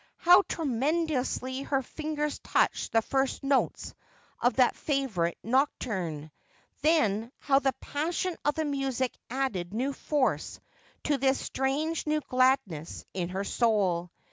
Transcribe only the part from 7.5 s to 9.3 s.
the passion of the music